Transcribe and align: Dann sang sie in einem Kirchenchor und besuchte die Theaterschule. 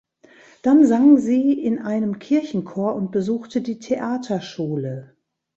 Dann 0.63 0.83
sang 0.87 1.19
sie 1.19 1.53
in 1.53 1.77
einem 1.77 2.17
Kirchenchor 2.17 2.95
und 2.95 3.11
besuchte 3.11 3.61
die 3.61 3.77
Theaterschule. 3.77 5.15